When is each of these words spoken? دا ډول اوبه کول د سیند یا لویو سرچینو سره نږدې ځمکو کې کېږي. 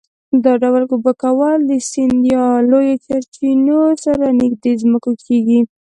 دا 0.43 0.53
ډول 0.63 0.83
اوبه 0.93 1.11
کول 1.23 1.59
د 1.65 1.71
سیند 1.89 2.21
یا 2.35 2.45
لویو 2.69 2.99
سرچینو 3.07 3.79
سره 4.05 4.25
نږدې 4.41 4.71
ځمکو 4.81 5.11
کې 5.21 5.21
کېږي. 5.27 5.59